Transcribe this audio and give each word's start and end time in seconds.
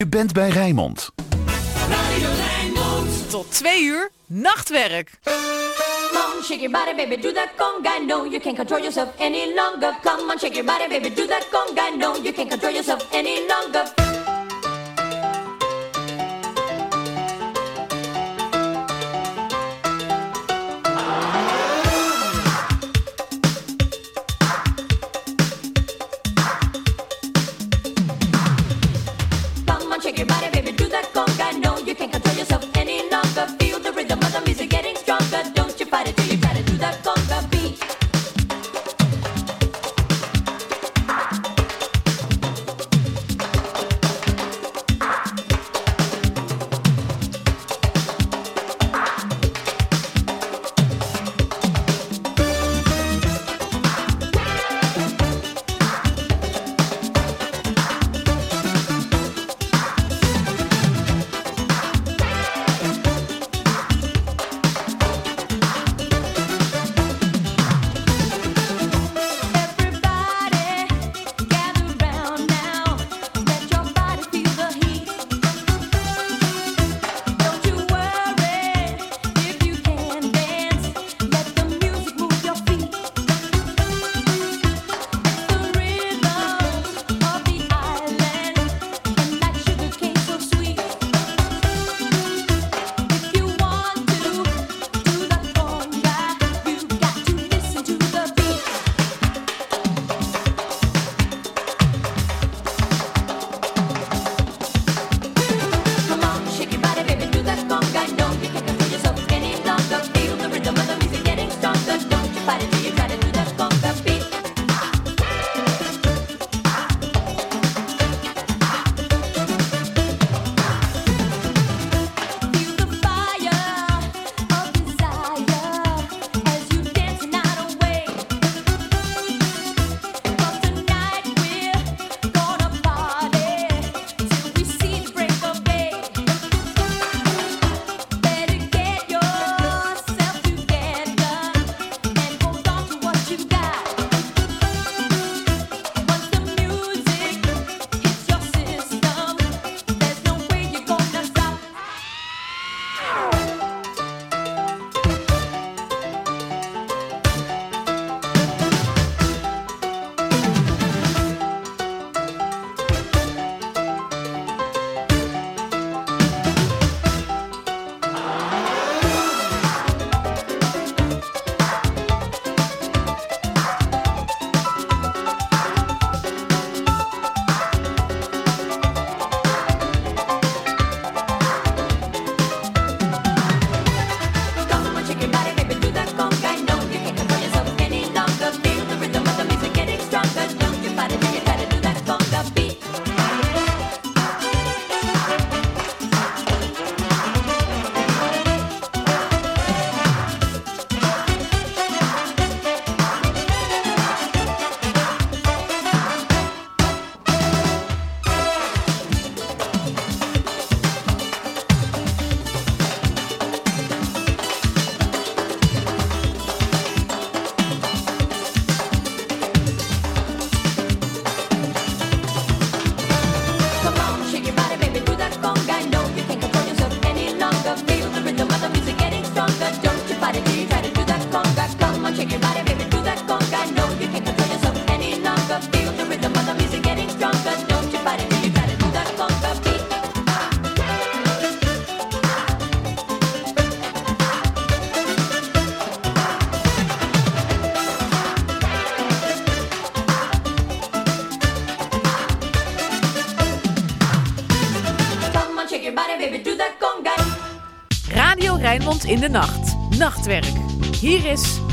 Je 0.00 0.08
bent 0.08 0.32
bij 0.32 0.48
Rijnmond. 0.48 1.10
Radio 1.88 2.28
Rijnmond. 2.36 3.30
Tot 3.30 3.50
twee 3.50 3.82
uur 3.82 4.10
nachtwerk. 4.26 5.10
Come 5.22 6.34
on, 6.36 6.42
shake 6.42 6.60
your 6.60 6.70
body, 6.70 6.94
baby, 6.96 7.22
do 7.22 7.32
that 7.32 7.48
conga. 7.56 8.04
No, 8.06 8.24
you 8.24 8.40
can't 8.40 8.56
control 8.56 8.80
yourself 8.80 9.08
any 9.18 9.54
longer. 9.54 9.98
Come 10.02 10.30
on, 10.30 10.38
shake 10.38 10.54
your 10.54 10.64
body, 10.64 10.88
baby, 10.88 11.14
do 11.14 11.26
that 11.26 11.46
conga. 11.50 11.96
No, 11.96 12.14
you 12.22 12.32
can't 12.32 12.48
control 12.48 12.72
yourself 12.72 13.06
any 13.12 13.46
longer. 13.46 14.09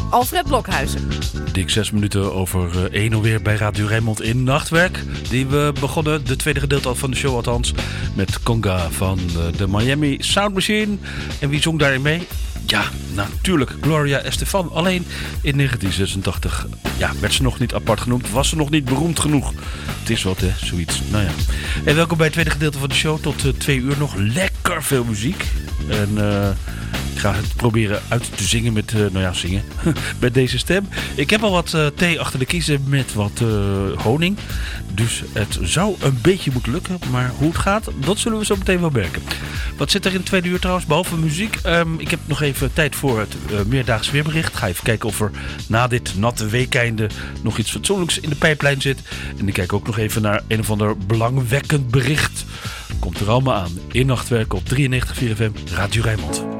Alfred 0.09 0.45
Blokhuizen. 0.45 1.09
Dik 1.51 1.69
zes 1.69 1.91
minuten 1.91 2.33
over 2.33 2.75
uh, 2.75 2.81
één 2.83 3.13
alweer 3.13 3.41
bij 3.41 3.55
Radio 3.55 3.85
Rijnmond 3.85 4.21
in 4.21 4.43
Nachtwerk. 4.43 5.03
Die 5.29 5.47
we 5.47 5.73
begonnen, 5.79 6.25
de 6.25 6.35
tweede 6.35 6.59
gedeelte 6.59 6.95
van 6.95 7.11
de 7.11 7.17
show 7.17 7.35
althans, 7.35 7.73
met 8.13 8.43
Conga 8.43 8.89
van 8.91 9.19
uh, 9.19 9.57
de 9.57 9.67
Miami 9.67 10.17
Sound 10.19 10.53
Machine. 10.53 10.97
En 11.39 11.49
wie 11.49 11.61
zong 11.61 11.79
daarin 11.79 12.01
mee? 12.01 12.27
Ja, 12.65 12.83
natuurlijk 13.13 13.75
Gloria 13.81 14.19
Estefan. 14.19 14.71
Alleen 14.71 15.05
in 15.41 15.55
1986 15.55 16.67
ja, 16.97 17.11
werd 17.19 17.33
ze 17.33 17.43
nog 17.43 17.59
niet 17.59 17.73
apart 17.73 18.01
genoemd. 18.01 18.31
Was 18.31 18.49
ze 18.49 18.55
nog 18.55 18.69
niet 18.69 18.85
beroemd 18.85 19.19
genoeg. 19.19 19.53
Het 19.99 20.09
is 20.09 20.23
wat, 20.23 20.39
hè, 20.39 20.51
zoiets. 20.65 21.01
Nou 21.11 21.23
ja. 21.23 21.31
En 21.85 21.95
welkom 21.95 22.17
bij 22.17 22.25
het 22.25 22.33
tweede 22.33 22.51
gedeelte 22.51 22.77
van 22.77 22.89
de 22.89 22.95
show. 22.95 23.19
Tot 23.19 23.45
uh, 23.45 23.51
twee 23.51 23.79
uur 23.79 23.95
nog 23.97 24.15
lekker 24.15 24.83
veel 24.83 25.03
muziek. 25.03 25.45
En... 25.89 26.17
Ik 27.17 27.23
ga 27.23 27.33
het 27.33 27.55
proberen 27.55 28.01
uit 28.07 28.37
te 28.37 28.43
zingen 28.43 28.73
met, 28.73 28.91
uh, 28.91 28.99
nou 28.99 29.19
ja, 29.19 29.33
zingen, 29.33 29.63
met 30.19 30.33
deze 30.33 30.57
stem. 30.57 30.87
Ik 31.15 31.29
heb 31.29 31.43
al 31.43 31.51
wat 31.51 31.73
uh, 31.75 31.85
thee 31.87 32.19
achter 32.19 32.39
de 32.39 32.45
kiezen 32.45 32.83
met 32.87 33.13
wat 33.13 33.39
uh, 33.43 33.49
honing. 33.95 34.37
Dus 34.93 35.23
het 35.33 35.59
zou 35.61 35.95
een 35.99 36.19
beetje 36.21 36.51
moeten 36.53 36.71
lukken. 36.71 36.99
Maar 37.11 37.31
hoe 37.37 37.47
het 37.47 37.57
gaat, 37.57 37.89
dat 37.99 38.17
zullen 38.17 38.39
we 38.39 38.45
zo 38.45 38.55
meteen 38.55 38.79
wel 38.79 38.89
merken. 38.89 39.21
Wat 39.77 39.91
zit 39.91 40.05
er 40.05 40.11
in 40.11 40.17
het 40.17 40.25
tweede 40.25 40.47
uur 40.47 40.59
trouwens, 40.59 40.87
behalve 40.87 41.17
muziek? 41.17 41.59
Um, 41.65 41.99
ik 41.99 42.09
heb 42.09 42.19
nog 42.25 42.41
even 42.41 42.73
tijd 42.73 42.95
voor 42.95 43.19
het 43.19 43.67
meerdaags 43.67 44.11
weerbericht. 44.11 44.55
Ga 44.55 44.67
even 44.67 44.83
kijken 44.83 45.09
of 45.09 45.21
er 45.21 45.31
na 45.67 45.87
dit 45.87 46.17
natte 46.17 46.47
weekeinde 46.47 47.09
nog 47.41 47.57
iets 47.57 47.71
fatsoenlijks 47.71 48.19
in 48.19 48.29
de 48.29 48.35
pijplijn 48.35 48.81
zit. 48.81 48.99
En 49.37 49.47
ik 49.47 49.53
kijk 49.53 49.73
ook 49.73 49.85
nog 49.85 49.97
even 49.97 50.21
naar 50.21 50.41
een 50.47 50.59
of 50.59 50.71
ander 50.71 50.97
belangwekkend 50.97 51.91
bericht. 51.91 52.45
Komt 52.99 53.19
er 53.19 53.29
allemaal 53.29 53.55
aan 53.55 53.79
in 53.91 54.05
Nachtwerk 54.05 54.53
op 54.53 54.63
93.4 54.75 54.89
FM 55.35 55.51
Radio 55.73 56.01
Rijnmond. 56.01 56.56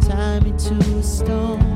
Tie 0.00 0.40
me 0.40 0.52
to 0.52 0.74
a 0.98 1.02
stone. 1.02 1.71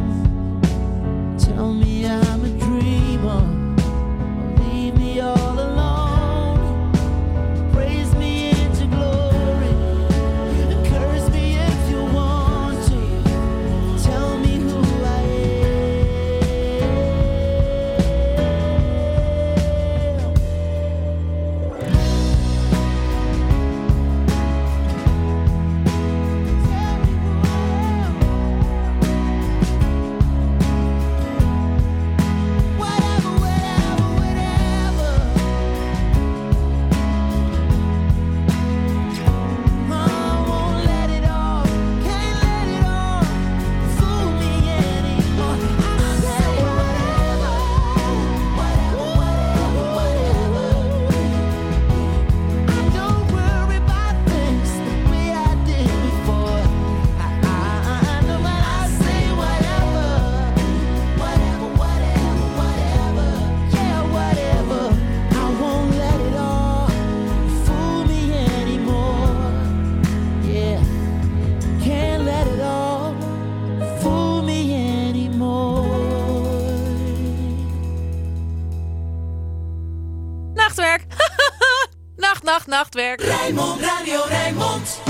Nachtwerk. 82.96 83.20
Rijnmond, 83.20 83.80
Radio 83.80 84.24
Rijnmond. 84.28 85.00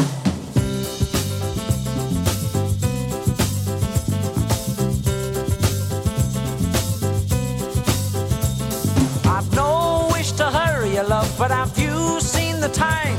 I've 9.25 9.55
no 9.55 10.09
wish 10.13 10.33
to 10.33 10.45
hurry 10.45 10.95
you, 10.95 11.09
love, 11.09 11.29
but 11.39 11.51
have 11.51 11.79
you 11.79 12.21
seen 12.21 12.61
the 12.61 12.71
time? 12.71 13.17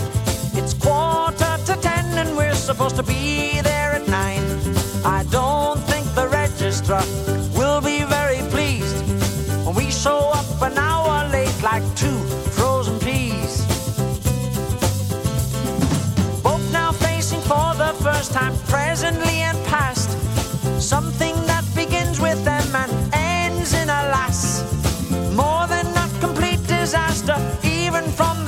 It's 0.54 0.74
quarter 0.74 1.58
to 1.66 1.76
ten 1.82 2.06
and 2.18 2.36
we're 2.36 2.56
supposed 2.56 2.96
to 2.96 3.04
be 3.04 3.62
there 3.62 3.94
at 3.94 4.08
nine. 4.08 4.44
I 5.06 5.24
don't 5.30 5.80
think 5.88 6.06
the 6.16 6.28
registrar 6.28 7.04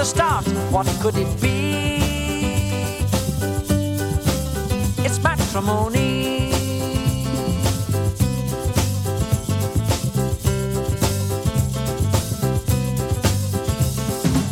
start. 0.10 0.44
What 0.72 0.88
could 1.02 1.16
it 1.18 1.32
be? 1.40 2.00
It's 5.06 5.20
matrimony. 5.22 6.50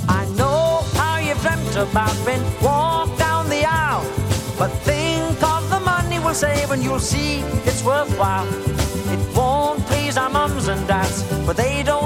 I 0.07 0.25
know 0.37 0.83
how 0.93 1.17
you've 1.17 1.41
dreamt 1.41 1.75
about 1.75 2.15
being 2.23 2.45
walk 2.61 3.17
down 3.17 3.49
the 3.49 3.65
aisle, 3.65 4.05
but 4.59 4.69
think 4.85 5.41
of 5.41 5.67
the 5.71 5.79
money 5.79 6.19
we'll 6.19 6.35
save 6.35 6.69
and 6.69 6.83
you'll 6.83 6.99
see 6.99 7.39
it's 7.65 7.83
worthwhile. 7.83 8.47
It 9.13 9.35
won't 9.35 9.83
please 9.87 10.17
our 10.17 10.29
mums 10.29 10.67
and 10.67 10.87
dads, 10.87 11.23
but 11.47 11.57
they 11.57 11.81
don't 11.81 11.96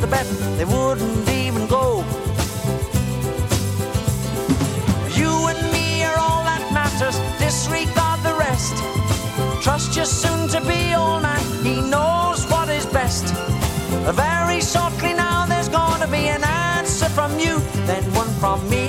the 0.00 0.06
bet? 0.06 0.26
They 0.56 0.64
wouldn't 0.64 1.28
even 1.28 1.66
go. 1.66 2.04
You 5.20 5.30
and 5.50 5.60
me 5.72 6.04
are 6.04 6.18
all 6.18 6.42
that 6.44 6.64
matters. 6.72 7.16
Disregard 7.38 8.20
the 8.22 8.34
rest. 8.34 8.76
Trust 9.62 9.96
your 9.96 10.06
soon 10.06 10.48
to 10.48 10.60
be 10.60 10.94
old 10.94 11.22
man. 11.22 11.42
He 11.64 11.80
knows 11.80 12.44
what 12.50 12.68
is 12.68 12.86
best. 12.86 13.26
Very 14.14 14.60
shortly 14.60 15.12
now, 15.14 15.46
there's 15.46 15.68
to 15.68 16.12
be 16.12 16.28
an 16.28 16.44
answer 16.44 17.08
from 17.08 17.38
you, 17.38 17.58
then 17.86 18.02
one 18.14 18.28
from 18.40 18.58
me. 18.70 18.87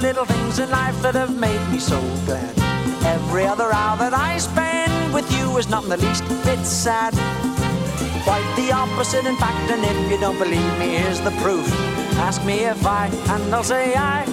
The 0.00 0.08
little 0.08 0.26
things 0.26 0.58
in 0.58 0.68
life 0.68 1.00
that 1.00 1.14
have 1.14 1.34
made 1.40 1.64
me 1.70 1.78
so 1.78 1.98
glad. 2.26 2.52
Every 3.04 3.46
other 3.46 3.72
hour 3.72 3.96
that 3.96 4.12
I 4.12 4.36
spend 4.36 5.14
with 5.14 5.30
you 5.32 5.56
is 5.56 5.70
not 5.70 5.84
in 5.84 5.88
the 5.88 5.96
least 5.96 6.22
bit 6.44 6.62
sad. 6.66 7.14
Quite 8.24 8.46
the 8.56 8.72
opposite, 8.72 9.24
in 9.24 9.36
fact, 9.36 9.70
and 9.70 9.82
if 9.84 10.10
you 10.10 10.18
don't 10.18 10.38
believe 10.38 10.78
me, 10.78 10.96
here's 10.98 11.20
the 11.20 11.30
proof. 11.42 11.66
Ask 12.18 12.44
me 12.44 12.64
if 12.64 12.84
I, 12.84 13.06
and 13.06 13.54
I'll 13.54 13.64
say 13.64 13.94
I, 13.94 14.24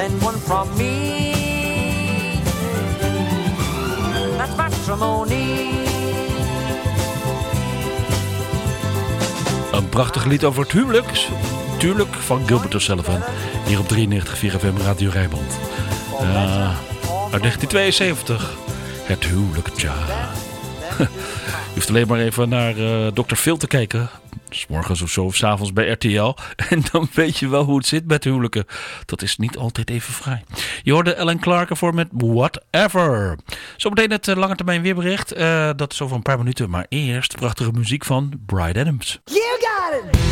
then 0.00 0.22
one 0.22 0.38
from 0.38 0.68
me. 0.76 1.22
That's 4.36 4.56
matrimony. 4.56 5.70
Een 9.72 9.88
prachtig 9.88 10.24
lied 10.24 10.44
over 10.44 10.62
het 10.62 10.72
huwelijk. 10.72 11.26
Tuurlijk, 11.78 12.14
van 12.14 12.46
Gilbert 12.46 12.74
O'Sullivan. 12.74 13.20
Hier 13.66 13.78
op 13.78 13.88
93 13.88 14.60
FM 14.60 14.76
Radio 14.76 15.10
Rijnmond. 15.10 15.58
Ja, 16.20 16.74
uit 17.32 17.42
1972. 17.42 18.54
Het 19.02 19.24
huwelijk, 19.24 19.68
tja. 19.68 19.94
Je 20.98 21.74
hoeft 21.74 21.88
alleen 21.88 22.06
maar 22.06 22.18
even 22.18 22.48
naar 22.48 22.76
eh 22.76 23.06
Dr. 23.12 23.34
Phil 23.34 23.56
te 23.56 23.66
kijken. 23.66 24.10
Morgens 24.70 25.02
of 25.02 25.10
zo 25.10 25.24
of 25.24 25.36
s 25.36 25.44
avonds 25.44 25.72
bij 25.72 25.88
RTL. 25.90 26.34
En 26.70 26.82
dan 26.92 27.08
weet 27.14 27.38
je 27.38 27.48
wel 27.48 27.64
hoe 27.64 27.76
het 27.76 27.86
zit 27.86 28.06
met 28.06 28.24
huwelijken. 28.24 28.64
Dat 29.04 29.22
is 29.22 29.36
niet 29.36 29.56
altijd 29.56 29.90
even 29.90 30.12
vrij. 30.12 30.44
Je 30.82 30.92
hoorde 30.92 31.14
Ellen 31.14 31.38
Clark 31.40 31.70
ervoor 31.70 31.94
met 31.94 32.08
Whatever. 32.12 33.38
Zometeen 33.76 34.10
het 34.10 34.28
eh, 34.28 34.36
lange 34.36 34.56
termijn 34.56 34.82
weerbericht. 34.82 35.32
Eh, 35.32 35.70
dat 35.76 35.92
is 35.92 36.00
over 36.02 36.16
een 36.16 36.22
paar 36.22 36.38
minuten. 36.38 36.70
Maar 36.70 36.86
eerst 36.88 37.36
prachtige 37.36 37.72
muziek 37.72 38.04
van 38.04 38.40
Bride 38.46 38.80
Adams. 38.80 39.20
You 39.24 39.42
got 39.60 40.14
it! 40.14 40.29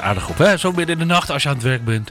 Aardig 0.00 0.28
op. 0.28 0.38
Hè? 0.38 0.56
Zo 0.56 0.72
midden 0.72 1.00
in 1.00 1.06
de 1.08 1.14
nacht 1.14 1.30
als 1.30 1.42
je 1.42 1.48
aan 1.48 1.54
het 1.54 1.64
werk 1.64 1.84
bent. 1.84 2.10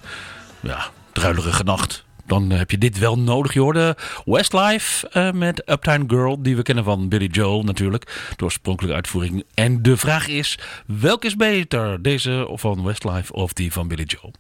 Ja, 0.60 0.86
druilerige 1.12 1.64
nacht. 1.64 2.06
Dan 2.28 2.50
heb 2.50 2.72
je 2.72 2.78
dit 2.78 3.00
wel 3.00 3.20
nodig. 3.20 3.54
Je 3.54 3.60
hoorde 3.60 3.98
Westlife 4.26 5.10
uh, 5.14 5.32
met 5.32 5.70
Uptown 5.70 6.04
Girl. 6.08 6.42
Die 6.42 6.56
we 6.56 6.62
kennen 6.62 6.84
van 6.84 7.10
Billy 7.10 7.26
Joel 7.26 7.64
natuurlijk. 7.64 8.32
De 8.36 8.44
oorspronkelijke 8.44 8.96
uitvoering. 8.96 9.44
En 9.54 9.82
de 9.82 9.98
vraag 9.98 10.28
is, 10.28 10.60
welke 10.86 11.28
is 11.28 11.36
beter? 11.36 12.02
Deze 12.02 12.50
van 12.54 12.84
Westlife 12.84 13.34
of 13.34 13.54
die 13.54 13.72
van 13.72 13.88
Billy 13.88 14.04
Joel? 14.04 14.34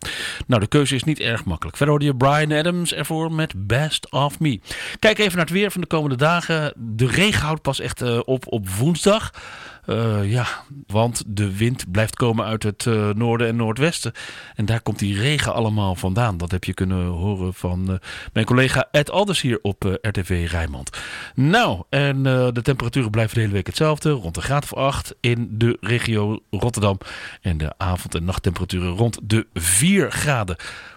Nou, 0.47 0.62
de 0.62 0.67
keuze 0.67 0.95
is 0.95 1.03
niet 1.03 1.19
erg 1.19 1.45
makkelijk. 1.45 1.77
Verder 1.77 1.95
hoorde 1.95 2.12
je 2.12 2.17
Brian 2.17 2.51
Adams 2.60 2.93
ervoor 2.93 3.31
met 3.31 3.67
Best 3.67 4.12
of 4.12 4.39
Me. 4.39 4.60
Kijk 4.99 5.19
even 5.19 5.36
naar 5.36 5.45
het 5.45 5.53
weer 5.53 5.71
van 5.71 5.81
de 5.81 5.88
komende 5.88 6.17
dagen. 6.17 6.73
De 6.75 7.08
regen 7.08 7.41
houdt 7.41 7.62
pas 7.62 7.79
echt 7.79 8.01
uh, 8.01 8.19
op 8.25 8.43
op 8.47 8.69
woensdag. 8.69 9.31
Uh, 9.88 10.32
ja, 10.32 10.48
want 10.88 11.24
de 11.28 11.58
wind 11.58 11.91
blijft 11.91 12.15
komen 12.15 12.45
uit 12.45 12.63
het 12.63 12.86
uh, 12.86 13.10
noorden 13.10 13.48
en 13.48 13.56
noordwesten. 13.56 14.12
En 14.56 14.65
daar 14.65 14.82
komt 14.82 15.00
die 15.00 15.19
regen 15.19 15.54
allemaal 15.54 15.95
vandaan. 15.95 16.38
Dat 16.38 16.52
heb 16.52 16.63
je 16.63 16.74
kunnen 16.74 17.06
horen 17.06 17.54
van 17.54 17.91
uh, 17.91 17.95
mijn 18.34 18.45
collega 18.45 18.88
Ed 18.91 19.12
Alders 19.12 19.41
hier 19.41 19.60
op 19.62 19.98
RTV 20.02 20.48
Rijnmond. 20.52 20.89
Nou, 21.36 21.84
en 21.89 22.24
de 22.24 22.62
temperaturen 22.62 23.12
blijven 23.12 23.36
de 23.36 23.41
hele 23.41 23.54
week 23.54 23.67
hetzelfde. 23.67 24.10
Rond 24.10 24.38
een 24.38 24.43
graad 24.43 24.63
of 24.63 24.74
8 24.74 25.15
in 25.19 25.48
de 25.52 25.78
regio 25.82 26.39
Rotterdam. 26.50 26.98
En 27.41 27.58
de 27.58 27.74
avond- 27.78 28.15
en 28.15 28.24
nachttemperaturen 28.24 28.89
rond 28.89 29.19
de 29.24 29.48
4 29.54 30.12
graden 30.12 30.56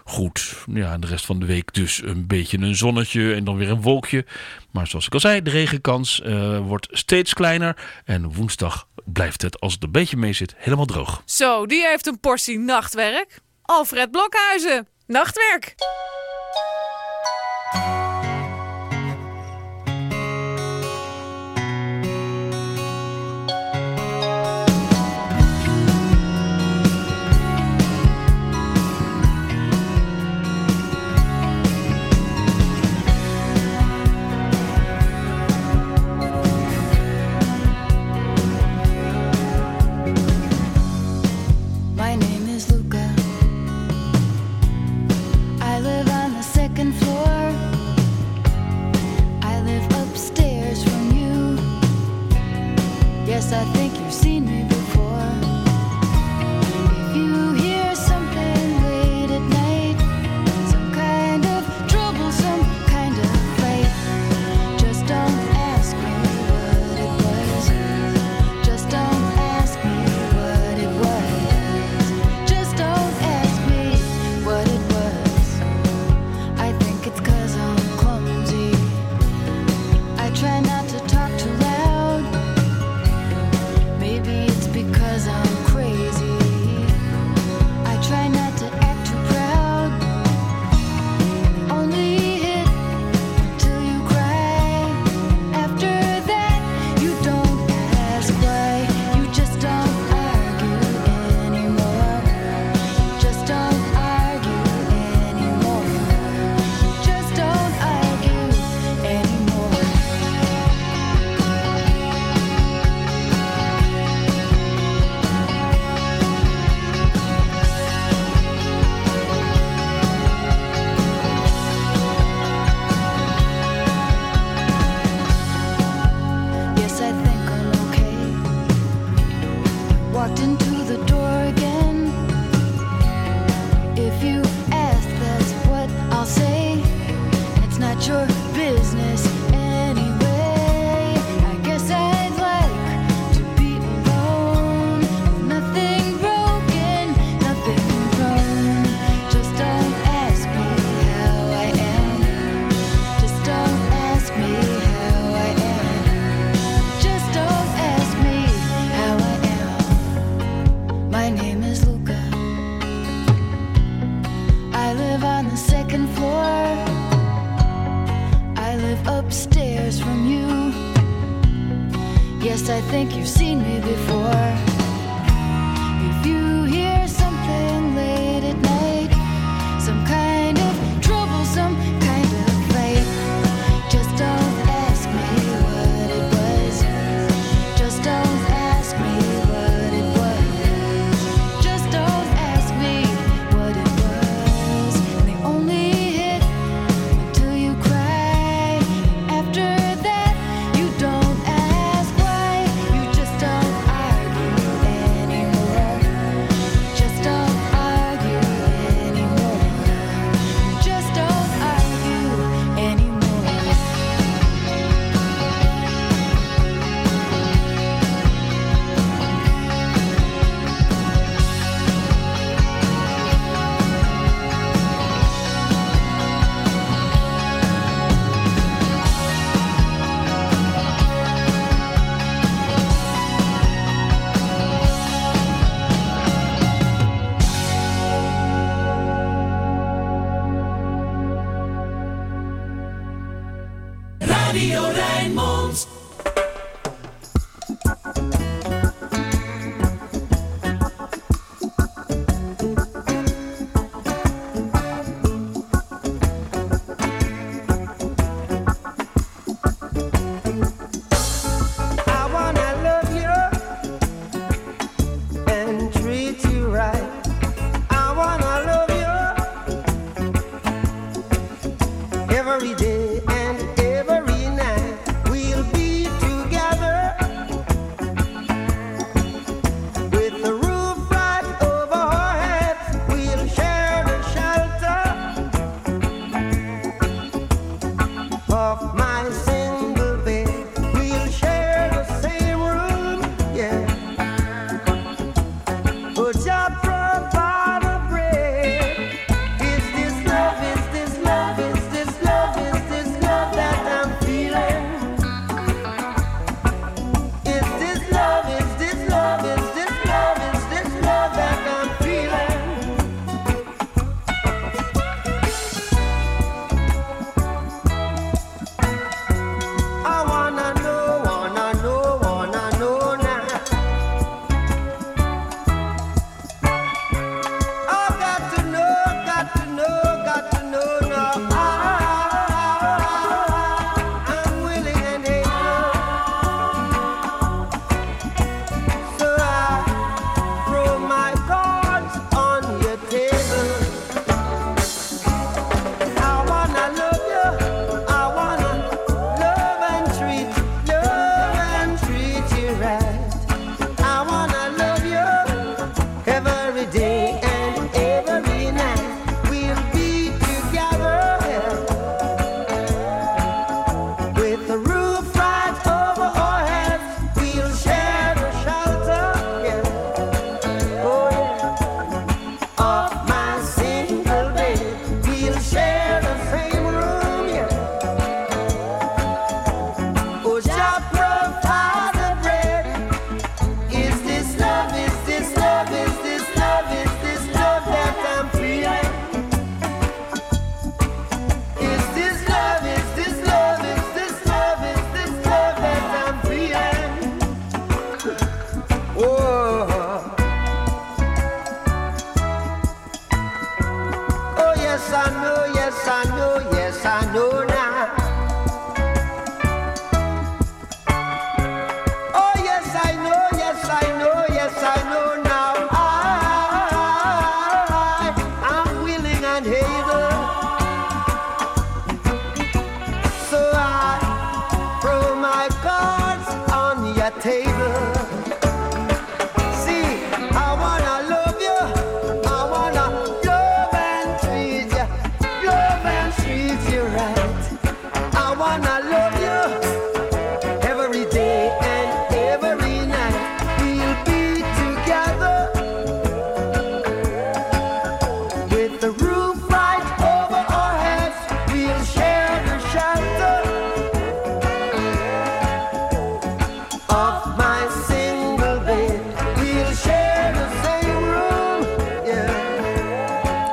goed. 0.09 0.63
Ja, 0.73 0.97
de 0.97 1.07
rest 1.07 1.25
van 1.25 1.39
de 1.39 1.45
week 1.45 1.73
dus 1.73 2.01
een 2.03 2.27
beetje 2.27 2.57
een 2.57 2.75
zonnetje 2.75 3.33
en 3.33 3.43
dan 3.43 3.57
weer 3.57 3.69
een 3.69 3.81
wolkje. 3.81 4.25
Maar 4.71 4.87
zoals 4.87 5.05
ik 5.05 5.13
al 5.13 5.19
zei, 5.19 5.41
de 5.41 5.49
regenkans 5.49 6.21
uh, 6.25 6.59
wordt 6.59 6.87
steeds 6.91 7.33
kleiner. 7.33 7.75
En 8.05 8.33
woensdag 8.33 8.87
blijft 9.05 9.41
het, 9.41 9.59
als 9.59 9.73
het 9.73 9.83
een 9.83 9.91
beetje 9.91 10.17
mee 10.17 10.33
zit, 10.33 10.53
helemaal 10.57 10.85
droog. 10.85 11.21
Zo, 11.25 11.65
die 11.65 11.87
heeft 11.87 12.07
een 12.07 12.19
portie 12.19 12.59
nachtwerk. 12.59 13.39
Alfred 13.61 14.11
Blokhuizen, 14.11 14.87
nachtwerk. 15.07 15.75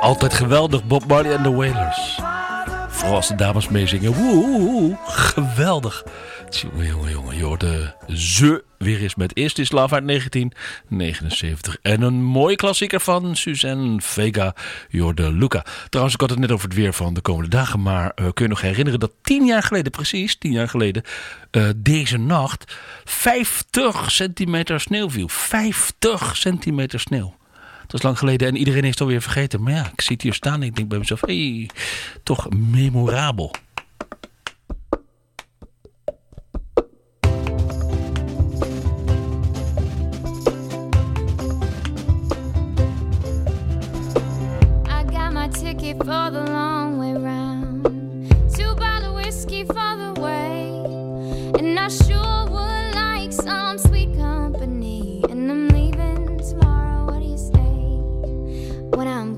Altijd 0.07 0.33
geweldig, 0.33 0.85
Bob 0.85 1.05
Marley 1.07 1.35
en 1.35 1.43
de 1.43 1.51
Wailers. 1.51 2.19
Vooral 2.89 3.15
als 3.15 3.27
de 3.27 3.35
dames 3.35 3.69
meezingen. 3.69 4.13
Woe, 4.13 4.97
geweldig. 5.05 6.05
Jongen, 6.77 7.11
jongen. 7.11 7.37
Je 7.37 7.57
de 7.57 7.93
ze 8.13 8.63
weer 8.77 9.01
eens 9.01 9.15
met 9.15 9.35
Eerst 9.37 9.59
is 9.59 9.71
Love 9.71 9.93
uit 9.93 10.07
1979. 10.07 11.77
En 11.81 12.01
een 12.01 12.23
mooie 12.23 12.55
klassieker 12.55 12.99
van 12.99 13.35
Suzanne 13.35 14.01
Vega. 14.01 14.55
Je 14.89 15.01
hoorde 15.01 15.31
Luca. 15.31 15.65
Trouwens, 15.89 16.15
ik 16.15 16.21
had 16.21 16.29
het 16.29 16.39
net 16.39 16.51
over 16.51 16.67
het 16.67 16.77
weer 16.77 16.93
van 16.93 17.13
de 17.13 17.21
komende 17.21 17.49
dagen. 17.49 17.81
Maar 17.81 18.11
uh, 18.15 18.27
kun 18.33 18.45
je 18.45 18.49
nog 18.49 18.61
herinneren 18.61 18.99
dat 18.99 19.13
tien 19.21 19.45
jaar 19.45 19.63
geleden, 19.63 19.91
precies 19.91 20.37
tien 20.37 20.51
jaar 20.51 20.69
geleden... 20.69 21.03
Uh, 21.51 21.69
deze 21.75 22.17
nacht 22.17 22.75
50 23.03 24.11
centimeter 24.11 24.79
sneeuw 24.79 25.09
viel. 25.09 25.27
50 25.27 26.37
centimeter 26.37 26.99
sneeuw. 26.99 27.36
Dat 27.87 27.99
is 27.99 28.01
lang 28.01 28.17
geleden 28.17 28.47
en 28.47 28.55
iedereen 28.55 28.83
heeft 28.83 28.99
het 28.99 29.07
alweer 29.07 29.21
vergeten. 29.21 29.63
Maar 29.63 29.73
ja, 29.73 29.89
ik 29.93 30.01
zie 30.01 30.13
het 30.13 30.21
hier 30.21 30.33
staan 30.33 30.61
en 30.61 30.67
ik 30.67 30.75
denk 30.75 30.87
bij 30.87 30.97
mezelf, 30.97 31.21
hé, 31.21 31.65
toch 32.23 32.49
memorabel. 32.49 33.51
Ticket 45.47 45.97
for 45.97 46.29
the 46.29 46.43
long 46.51 46.97
way 46.97 47.13
round. 47.13 47.83
Two 48.53 48.75
bottle 48.75 49.13
whiskey 49.13 49.65
for 49.65 49.73
the 49.73 50.13
way. 50.19 50.69
And 51.57 51.79
I 51.79 51.87
sure 51.87 52.45
would 52.49 52.95
like 52.95 53.31
some 53.31 53.77
When 58.97 59.07
I'm 59.07 59.36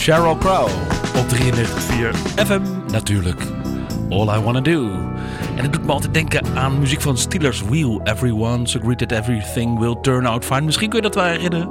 Cheryl 0.00 0.36
Crow 0.36 0.68
op 1.16 1.26
93.4 1.28 1.36
FM 2.36 2.60
natuurlijk. 2.90 3.42
All 4.08 4.38
I 4.38 4.40
Wanna 4.40 4.60
Do. 4.60 4.90
En 5.56 5.62
het 5.62 5.72
doet 5.72 5.84
me 5.84 5.92
altijd 5.92 6.14
denken 6.14 6.56
aan 6.56 6.78
muziek 6.78 7.00
van 7.00 7.18
Steelers 7.18 7.62
Wheel. 7.62 8.00
Everyone's 8.04 8.76
agreed 8.76 8.98
that 8.98 9.12
everything 9.12 9.78
will 9.78 9.96
turn 10.00 10.26
out 10.26 10.44
fine. 10.44 10.60
Misschien 10.60 10.88
kun 10.88 10.98
je 10.98 11.04
dat 11.04 11.14
wel 11.14 11.24
herinneren. 11.24 11.70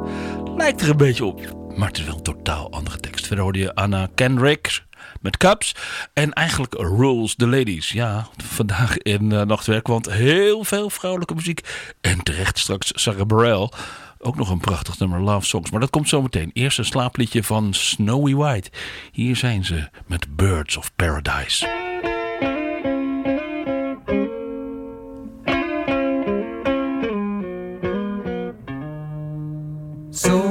Lijkt 0.56 0.82
er 0.82 0.90
een 0.90 0.98
beetje 0.98 1.26
op. 1.26 1.42
Maar 1.76 1.88
het 1.88 1.98
is 1.98 2.06
wel 2.06 2.16
een 2.16 2.22
totaal 2.22 2.72
andere 2.72 2.98
tekst. 2.98 3.28
Verder 3.28 3.44
hoorde 3.44 3.60
je 3.60 3.76
Anna 3.76 4.08
Kendrick 4.16 4.84
met 5.22 5.38
Cups. 5.38 5.76
En 6.14 6.34
eigenlijk 6.34 6.74
Rules 6.74 7.36
the 7.36 7.48
Ladies. 7.48 7.92
Ja, 7.92 8.28
vandaag 8.44 8.98
in 8.98 9.32
eh, 9.32 9.42
Nachtwerk. 9.42 9.88
Want 9.88 10.12
heel 10.12 10.64
veel 10.64 10.90
vrouwelijke 10.90 11.36
muziek. 11.36 11.62
En 12.02 12.24
terecht 12.24 12.60
straks 12.60 12.92
Sarah 12.96 13.26
Burrell. 13.26 13.70
Ook 14.22 14.36
nog 14.36 14.50
een 14.50 14.60
prachtig 14.60 15.00
nummer, 15.00 15.22
Love 15.22 15.46
Songs. 15.46 15.72
Maar 15.72 15.80
dat 15.80 15.90
komt 15.90 16.10
zo 16.10 16.22
meteen. 16.22 16.50
Eerst 16.54 16.78
een 16.78 16.86
slaapliedje 16.86 17.44
van 17.44 17.74
Snowy 17.74 18.34
White. 18.34 18.70
Hier 19.12 19.36
zijn 19.36 19.66
ze 19.66 19.90
met 20.08 20.36
Birds 20.36 20.78
of 20.78 20.92
Paradise. 20.96 21.68
So 30.10 30.49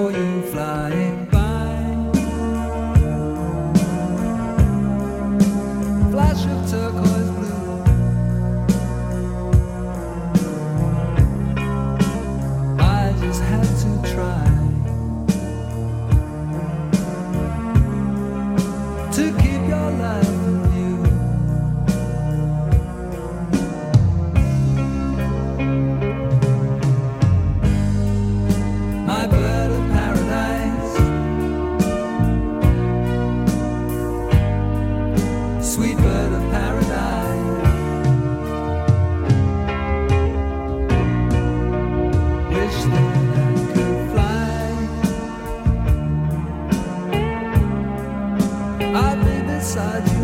inside. 49.79 50.18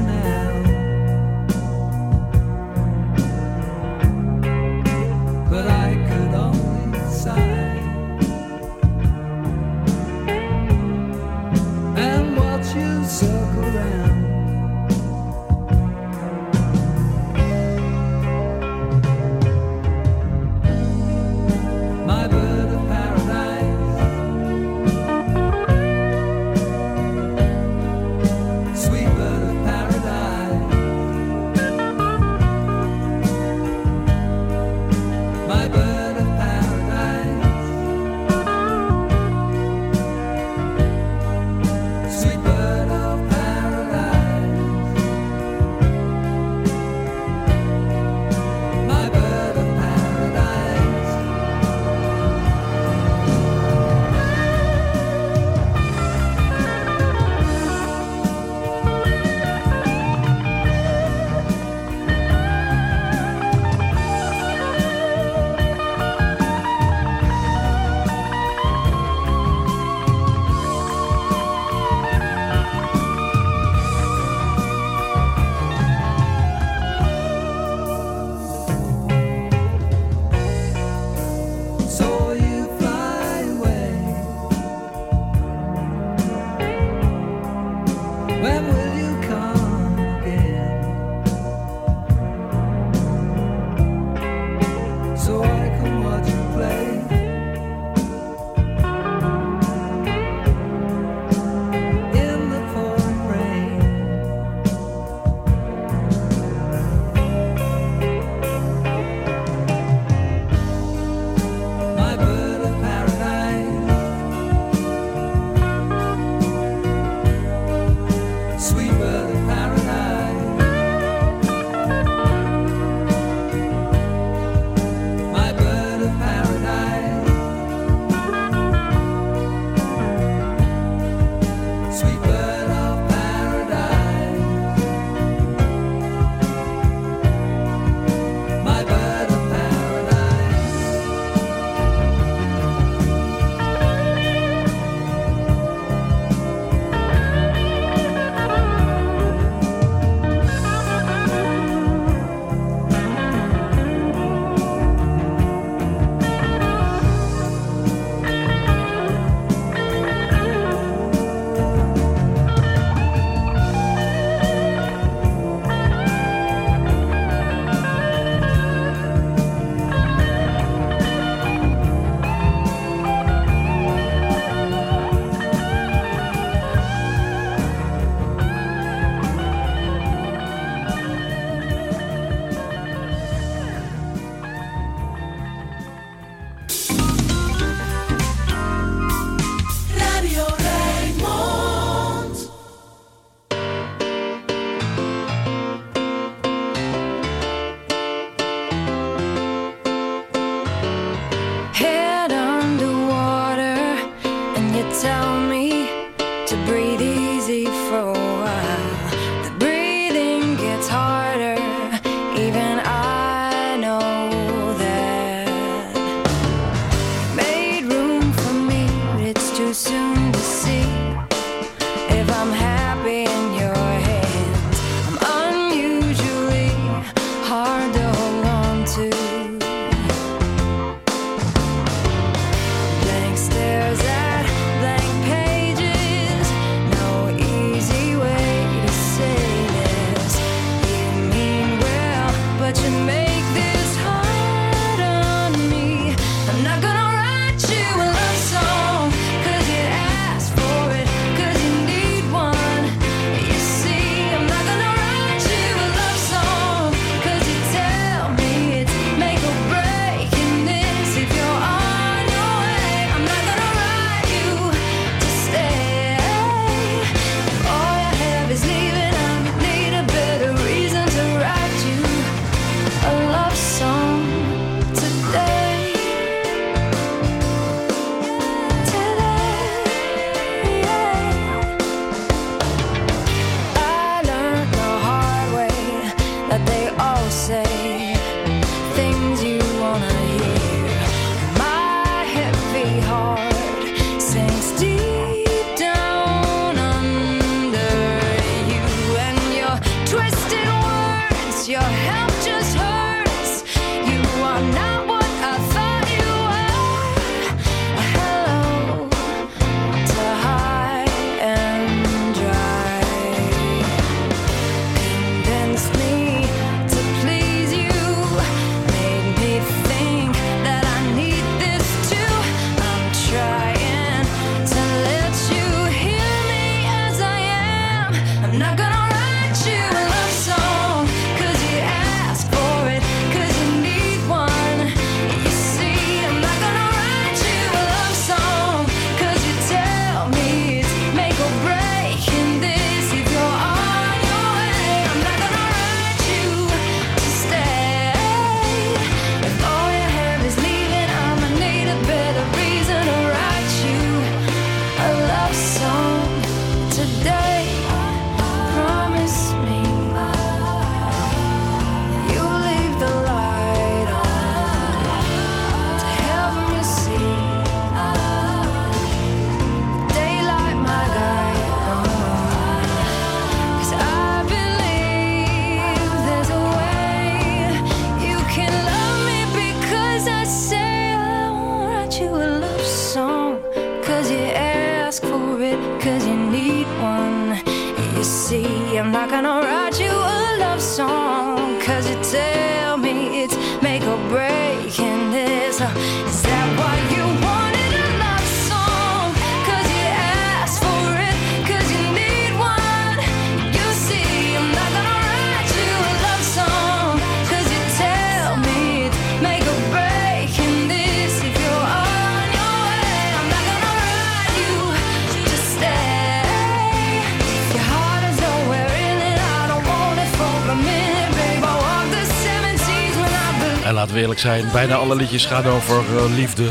eerlijk 424.25 424.43
zijn, 424.43 424.73
bijna 424.73 424.95
alle 424.95 425.17
liedjes 425.17 425.47
gaan 425.47 425.67
over 425.67 425.97
eh, 425.97 426.35
liefde. 426.37 426.69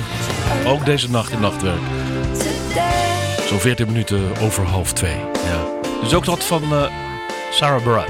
Ook 0.66 0.86
deze 0.86 1.10
nacht 1.10 1.32
in 1.32 1.40
Nachtwerk. 1.40 1.80
Zo'n 3.48 3.60
14 3.60 3.88
minuten 3.88 4.38
over 4.42 4.66
half 4.66 4.94
twee. 4.94 5.16
Ja. 5.46 5.66
Dus 6.02 6.14
ook 6.14 6.26
dat 6.26 6.44
van 6.44 6.64
eh, 6.64 6.84
Sarah 7.52 7.84
Burra. 7.84 8.06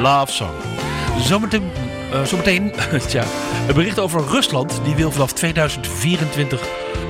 Love 0.00 0.32
Song. 0.32 0.50
Zometeen, 1.20 1.70
eh, 2.12 2.24
zometeen 2.24 2.72
tja, 3.08 3.24
een 3.68 3.74
bericht 3.74 3.98
over 3.98 4.24
Rusland. 4.26 4.80
Die 4.84 4.94
wil 4.94 5.10
vanaf 5.10 5.32
2024 5.32 6.60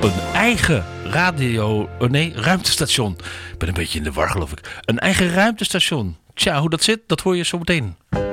een 0.00 0.12
eigen 0.34 0.84
radio... 1.04 1.88
Nee, 2.08 2.32
ruimtestation. 2.36 3.16
Ik 3.52 3.58
ben 3.58 3.68
een 3.68 3.74
beetje 3.74 3.98
in 3.98 4.04
de 4.04 4.12
war 4.12 4.30
geloof 4.30 4.52
ik. 4.52 4.80
Een 4.84 4.98
eigen 4.98 5.32
ruimtestation. 5.32 6.16
Tja, 6.34 6.60
hoe 6.60 6.70
dat 6.70 6.82
zit, 6.82 7.00
dat 7.06 7.20
hoor 7.20 7.36
je 7.36 7.44
zometeen. 7.44 7.96
meteen. 8.10 8.27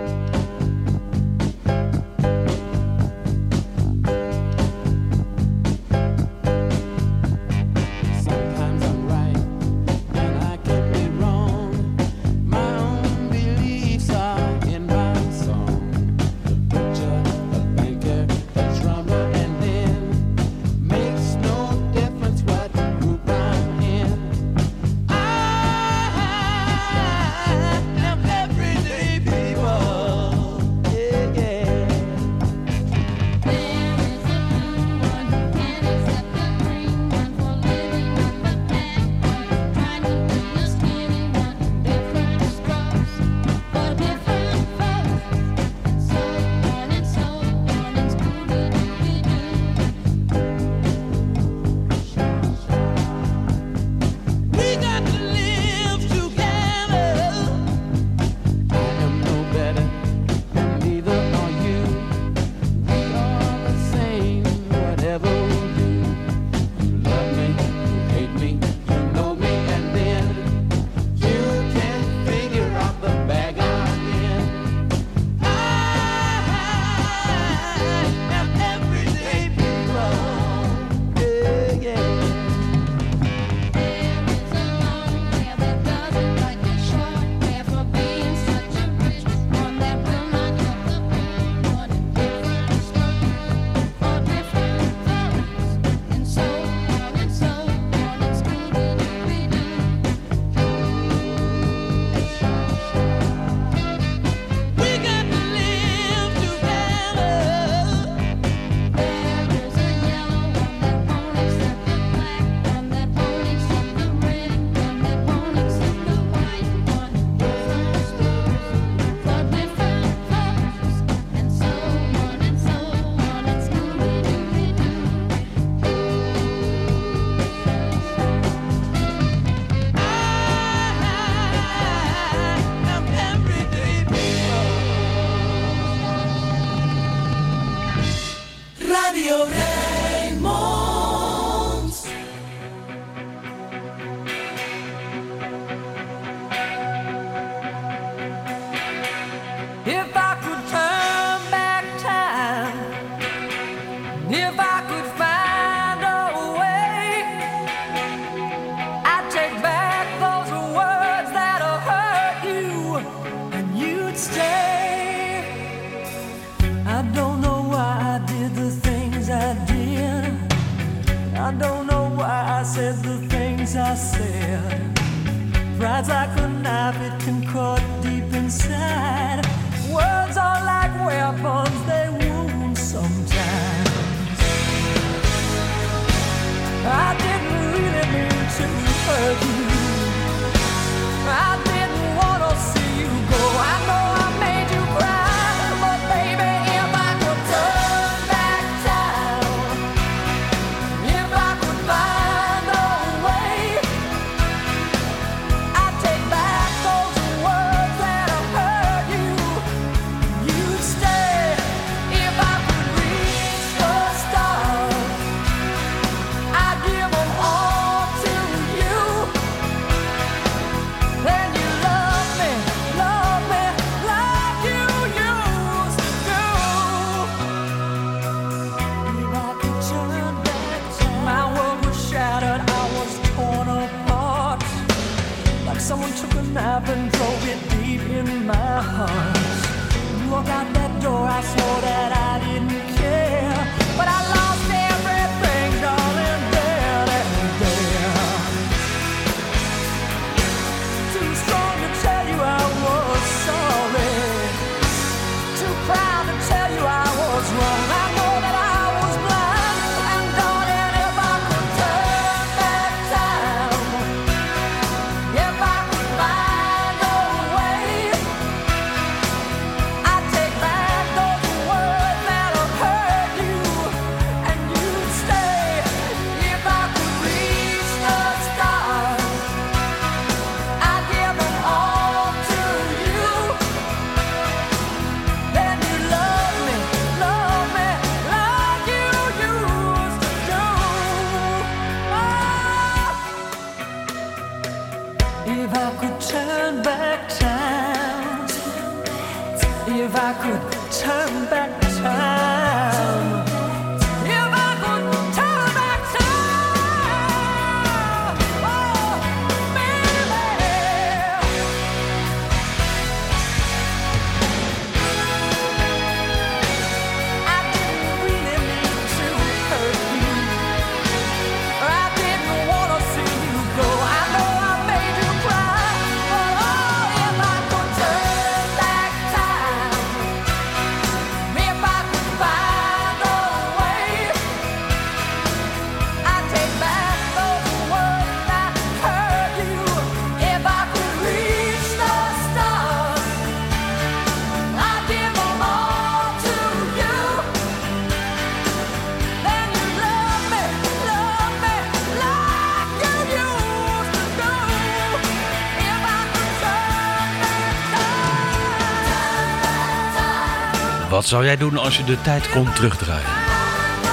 Wat 361.26 361.34
zou 361.34 361.46
jij 361.46 361.58
doen 361.58 361.78
als 361.78 361.98
je 361.98 362.04
de 362.04 362.22
tijd 362.22 362.50
kon 362.50 362.74
terugdraaien? 362.74 363.30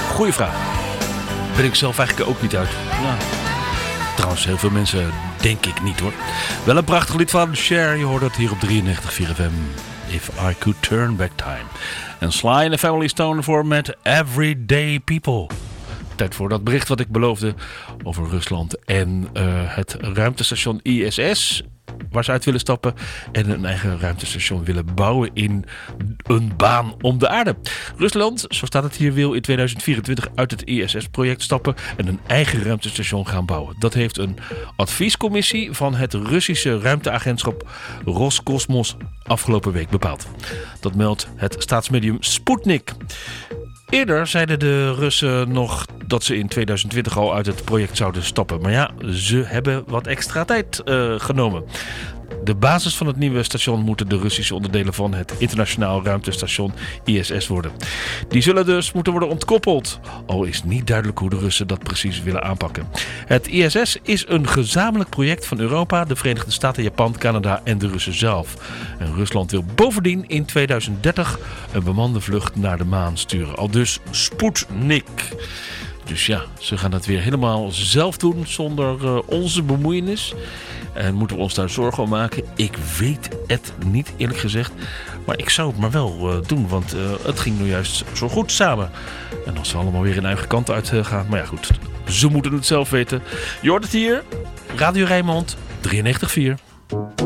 Goeie 0.09 0.33
vraag. 0.33 0.55
Ben 1.55 1.65
ik 1.65 1.75
zelf 1.75 1.99
eigenlijk 1.99 2.29
ook 2.29 2.41
niet 2.41 2.55
uit. 2.55 2.69
Nou, 3.01 3.17
trouwens, 4.15 4.45
heel 4.45 4.57
veel 4.57 4.69
mensen 4.69 5.11
denk 5.41 5.65
ik 5.65 5.81
niet 5.81 5.99
hoor. 5.99 6.13
Wel 6.65 6.77
een 6.77 6.83
prachtig 6.83 7.15
lied 7.15 7.31
van 7.31 7.55
Cher. 7.55 7.95
Je 7.95 8.03
hoort 8.03 8.21
het 8.21 8.35
hier 8.35 8.51
op 8.51 8.57
93.4 8.57 8.65
FM. 9.09 9.51
If 10.07 10.27
I 10.27 10.55
Could 10.59 10.81
Turn 10.81 11.15
Back 11.15 11.31
Time. 11.35 11.65
En 12.19 12.31
Sly 12.31 12.49
en 12.49 12.71
de 12.71 12.77
Family 12.77 13.07
Stone 13.07 13.43
voor 13.43 13.65
met 13.65 13.97
Everyday 14.03 14.99
People. 14.99 15.47
Tijd 16.15 16.35
voor 16.35 16.49
dat 16.49 16.63
bericht 16.63 16.87
wat 16.87 16.99
ik 16.99 17.07
beloofde 17.07 17.55
over 18.03 18.29
Rusland 18.29 18.85
en 18.85 19.29
eh, 19.33 19.43
het 19.55 19.97
ruimtestation 19.99 20.79
ISS. 20.83 21.63
Waar 22.13 22.23
ze 22.23 22.31
uit 22.31 22.45
willen 22.45 22.59
stappen 22.59 22.93
en 23.31 23.49
een 23.49 23.65
eigen 23.65 23.99
ruimtestation 23.99 24.63
willen 24.63 24.93
bouwen 24.95 25.29
in 25.33 25.65
een 26.23 26.51
baan 26.57 26.95
om 27.01 27.17
de 27.17 27.27
aarde. 27.27 27.55
Rusland, 27.97 28.45
zo 28.49 28.65
staat 28.65 28.83
het 28.83 28.95
hier, 28.95 29.13
wil 29.13 29.33
in 29.33 29.41
2024 29.41 30.27
uit 30.35 30.51
het 30.51 30.63
ISS-project 30.63 31.41
stappen 31.41 31.75
en 31.97 32.07
een 32.07 32.19
eigen 32.27 32.63
ruimtestation 32.63 33.27
gaan 33.27 33.45
bouwen. 33.45 33.75
Dat 33.79 33.93
heeft 33.93 34.17
een 34.17 34.37
adviescommissie 34.75 35.71
van 35.71 35.95
het 35.95 36.13
Russische 36.13 36.79
ruimteagentschap 36.79 37.69
Roscosmos 38.05 38.95
afgelopen 39.23 39.71
week 39.71 39.89
bepaald. 39.89 40.27
Dat 40.79 40.95
meldt 40.95 41.27
het 41.35 41.55
staatsmedium 41.59 42.17
Sputnik. 42.19 42.93
Eerder 43.93 44.27
zeiden 44.27 44.59
de 44.59 44.93
Russen 44.93 45.51
nog 45.51 45.85
dat 46.05 46.23
ze 46.23 46.37
in 46.37 46.47
2020 46.47 47.17
al 47.17 47.35
uit 47.35 47.45
het 47.45 47.63
project 47.63 47.97
zouden 47.97 48.23
stappen. 48.23 48.61
Maar 48.61 48.71
ja, 48.71 48.91
ze 49.11 49.43
hebben 49.45 49.83
wat 49.87 50.07
extra 50.07 50.45
tijd 50.45 50.79
eh, 50.83 51.19
genomen. 51.19 51.63
De 52.43 52.55
basis 52.55 52.95
van 52.95 53.07
het 53.07 53.15
nieuwe 53.15 53.43
station 53.43 53.79
moeten 53.79 54.09
de 54.09 54.17
Russische 54.17 54.55
onderdelen 54.55 54.93
van 54.93 55.13
het 55.13 55.33
internationaal 55.37 56.03
ruimtestation 56.03 56.71
ISS 57.03 57.47
worden. 57.47 57.71
Die 58.27 58.41
zullen 58.41 58.65
dus 58.65 58.91
moeten 58.91 59.11
worden 59.11 59.29
ontkoppeld. 59.29 59.99
Al 60.25 60.43
is 60.43 60.63
niet 60.63 60.87
duidelijk 60.87 61.19
hoe 61.19 61.29
de 61.29 61.37
Russen 61.37 61.67
dat 61.67 61.83
precies 61.83 62.23
willen 62.23 62.43
aanpakken. 62.43 62.87
Het 63.25 63.47
ISS 63.47 63.97
is 64.03 64.25
een 64.27 64.47
gezamenlijk 64.47 65.09
project 65.09 65.45
van 65.45 65.59
Europa, 65.59 66.05
de 66.05 66.15
Verenigde 66.15 66.51
Staten, 66.51 66.83
Japan, 66.83 67.17
Canada 67.17 67.61
en 67.63 67.77
de 67.77 67.87
Russen 67.87 68.17
zelf. 68.17 68.55
En 68.99 69.15
Rusland 69.15 69.51
wil 69.51 69.65
bovendien 69.75 70.27
in 70.27 70.45
2030 70.45 71.39
een 71.71 71.83
bemande 71.83 72.21
vlucht 72.21 72.55
naar 72.55 72.77
de 72.77 72.85
maan 72.85 73.17
sturen. 73.17 73.55
Al 73.55 73.69
dus 73.69 73.99
Sputnik. 74.11 75.31
Dus 76.05 76.25
ja, 76.25 76.41
ze 76.59 76.77
gaan 76.77 76.91
dat 76.91 77.05
weer 77.05 77.19
helemaal 77.19 77.71
zelf 77.71 78.17
doen 78.17 78.43
zonder 78.47 79.05
eh, 79.05 79.17
onze 79.25 79.63
bemoeienis. 79.63 80.33
En 80.93 81.15
moeten 81.15 81.35
we 81.35 81.43
ons 81.43 81.53
daar 81.53 81.69
zorgen 81.69 82.03
om 82.03 82.09
maken? 82.09 82.43
Ik 82.55 82.77
weet 82.99 83.29
het 83.47 83.73
niet 83.85 84.13
eerlijk 84.17 84.39
gezegd. 84.39 84.71
Maar 85.25 85.37
ik 85.37 85.49
zou 85.49 85.69
het 85.69 85.79
maar 85.79 85.91
wel 85.91 86.29
eh, 86.29 86.47
doen, 86.47 86.67
want 86.67 86.93
eh, 86.93 86.99
het 87.25 87.39
ging 87.39 87.59
nu 87.59 87.67
juist 87.67 88.03
zo 88.13 88.29
goed 88.29 88.51
samen. 88.51 88.91
En 89.45 89.57
als 89.57 89.69
ze 89.69 89.77
allemaal 89.77 90.01
weer 90.01 90.17
een 90.17 90.25
eigen 90.25 90.47
kant 90.47 90.69
uit 90.69 90.91
eh, 90.91 91.05
gaan. 91.05 91.25
Maar 91.29 91.39
ja 91.39 91.45
goed, 91.45 91.69
ze 92.07 92.27
moeten 92.27 92.53
het 92.53 92.65
zelf 92.65 92.89
weten. 92.89 93.21
Je 93.61 93.73
het 93.73 93.91
hier, 93.91 94.23
Radio 94.75 95.05
Rijnmond 95.05 95.57
93.4. 95.81 97.22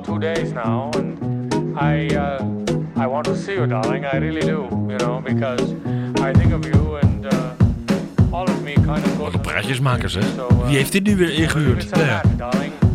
about 0.00 0.04
two 0.04 0.18
days 0.18 0.52
now, 0.52 0.90
and 0.96 1.78
I, 1.78 2.08
uh, 2.16 2.42
I 2.96 3.06
want 3.06 3.24
to 3.24 3.36
see 3.36 3.54
you, 3.54 3.66
darling. 3.66 4.04
I 4.04 4.18
really 4.18 4.40
do. 4.40 4.68
You 4.88 4.98
know, 4.98 5.20
because 5.20 5.74
I 6.20 6.32
think 6.32 6.52
of 6.52 6.64
you, 6.64 6.96
and 7.02 7.26
uh, 7.26 8.32
all 8.32 8.44
of 8.44 8.62
me 8.62 8.74
kind 8.74 9.04
of 9.04 9.18
goes. 9.18 9.36
Praatjesmakers, 9.42 10.14
hè? 10.14 10.20
Uh, 10.20 10.66
Wie 10.66 10.76
heeft 10.76 10.92
dit 10.92 11.02
nu 11.02 11.16
weer 11.16 11.34
ingehuurd? 11.34 11.82
it's 11.82 11.92
Nou 11.92 12.06
ja. 12.06 12.22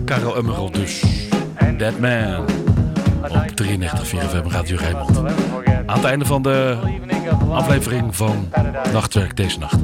Karel 0.05 0.35
Emmerel 0.37 0.71
dus. 0.71 1.03
That 1.77 1.99
Man. 1.99 2.45
Op 3.21 3.51
93 3.55 4.07
FM 4.07 4.47
Radio 4.47 4.77
Rijnmond. 4.79 5.17
Aan 5.85 5.95
het 5.95 6.03
einde 6.05 6.25
van 6.25 6.41
de 6.41 6.77
aflevering 7.49 8.15
van 8.15 8.49
Nachtwerk 8.93 9.37
deze 9.37 9.59
nacht. 9.59 9.77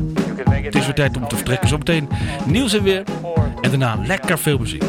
Het 0.50 0.76
is 0.76 0.86
weer 0.86 0.96
tijd 0.96 1.18
om 1.18 1.28
te 1.28 1.36
vertrekken. 1.36 1.68
Zometeen 1.68 2.10
nieuws 2.46 2.74
en 2.74 2.84
weer. 2.84 3.04
En 3.62 3.70
daarna 3.70 3.98
lekker 4.06 4.40
veel 4.40 4.58
muziek. 4.58 4.84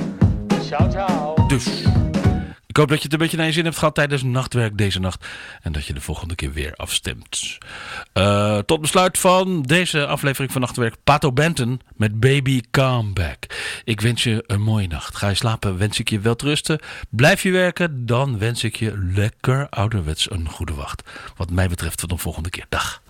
Ciao, 0.65 0.91
ciao. 0.91 1.47
Dus 1.47 1.85
ik 2.73 2.79
hoop 2.79 2.89
dat 2.89 2.99
je 2.99 3.05
het 3.05 3.13
een 3.13 3.19
beetje 3.19 3.37
naar 3.37 3.47
je 3.47 3.53
zin 3.53 3.65
hebt 3.65 3.79
gehad 3.79 3.95
tijdens 3.95 4.23
nachtwerk 4.23 4.79
deze 4.79 5.01
nacht. 5.01 5.27
En 5.63 5.73
dat 5.73 5.87
je 5.87 5.93
de 5.93 6.01
volgende 6.01 6.35
keer 6.35 6.53
weer 6.53 6.75
afstemt. 6.75 7.59
Eh, 8.13 8.59
tot 8.59 8.81
besluit 8.81 9.19
van 9.19 9.63
deze 9.63 10.07
aflevering 10.07 10.53
van 10.53 10.61
Nachtwerk. 10.61 10.95
Pato 11.05 11.33
Benton 11.33 11.81
met 11.97 12.21
Baby 12.21 12.61
Comeback. 12.71 13.47
Ik 13.85 14.01
wens 14.01 14.23
je 14.23 14.45
een 14.47 14.63
mooie 14.63 14.89
nacht. 14.89 15.17
Ga 15.17 15.29
je 15.29 15.35
slapen, 15.35 15.79
wens 15.79 15.99
ik 15.99 16.11
je 16.11 16.21
wel 16.21 16.35
rusten. 16.37 16.81
Blijf 17.11 17.43
je 17.43 17.51
werken, 17.51 18.07
dan 18.07 18.39
wens 18.39 18.65
ik 18.65 18.77
je 18.77 18.99
lekker 19.15 19.69
ouderwets 19.69 20.31
een 20.31 20.49
goede 20.49 20.75
wacht. 20.75 21.03
Wat 21.37 21.51
mij 21.51 21.69
betreft 21.69 21.99
tot 21.99 22.11
een 22.11 22.19
volgende 22.19 22.51
keer. 22.51 22.67
Dag. 22.69 23.03